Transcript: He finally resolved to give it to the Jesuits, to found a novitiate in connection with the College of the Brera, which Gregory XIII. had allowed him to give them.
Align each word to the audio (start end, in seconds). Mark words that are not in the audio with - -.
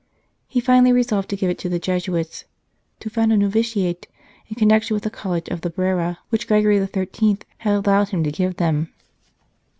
He 0.47 0.59
finally 0.59 0.91
resolved 0.91 1.29
to 1.29 1.35
give 1.35 1.51
it 1.51 1.59
to 1.59 1.69
the 1.69 1.77
Jesuits, 1.77 2.45
to 3.01 3.09
found 3.11 3.31
a 3.31 3.37
novitiate 3.37 4.07
in 4.47 4.55
connection 4.55 4.95
with 4.95 5.03
the 5.03 5.11
College 5.11 5.47
of 5.49 5.61
the 5.61 5.69
Brera, 5.69 6.17
which 6.29 6.47
Gregory 6.47 6.83
XIII. 6.83 7.37
had 7.59 7.75
allowed 7.85 8.09
him 8.09 8.23
to 8.23 8.31
give 8.31 8.55
them. 8.57 8.91